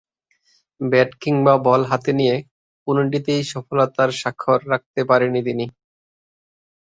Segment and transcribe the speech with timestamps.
[0.81, 2.35] Bat কিংবা ball হাতে নিয়ে
[2.87, 5.65] কোনটিতেই সফলতার স্বাক্ষর রাখতে পারেননি তিনি।